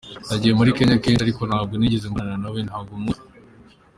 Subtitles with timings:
[0.27, 3.23] Nagiye muri Kenya kenshi ariko ntabwo nigeze mbonana na we, ntabwo muzi.